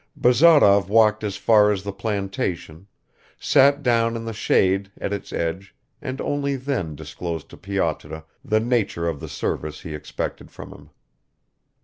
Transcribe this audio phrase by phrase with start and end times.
[0.15, 2.87] Bazarov walked as far as the plantation,
[3.39, 8.59] sat down in the shade at its edge and only then disclosed to Pyotr the
[8.59, 10.89] nature of the service he expected from him.